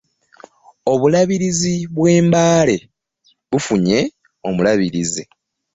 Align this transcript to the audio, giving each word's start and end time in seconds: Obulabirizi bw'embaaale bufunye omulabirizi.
Obulabirizi 0.91 1.75
bw'embaaale 1.95 2.77
bufunye 3.51 3.99
omulabirizi. 4.47 5.23